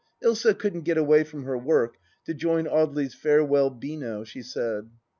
[0.23, 4.89] Dsa couldn't get away from her work to join Audeley's farewell beano, she said..